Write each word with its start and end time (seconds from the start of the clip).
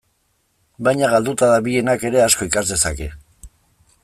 Baina 0.87 1.11
galduta 1.11 1.49
dabilenak 1.53 2.09
ere 2.11 2.25
asko 2.31 2.51
ikas 2.51 2.65
dezake. 2.73 3.15